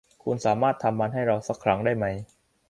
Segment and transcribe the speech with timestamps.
[0.23, 2.15] คุณสามารถทำมันให้เราสักครั้งมั้ย